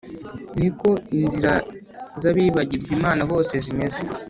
ni 0.59 0.69
ko 0.79 0.89
inzira 1.19 1.53
z’abibagirwa 2.21 2.89
imana 2.97 3.21
bose 3.31 3.53
zimeze, 3.63 3.99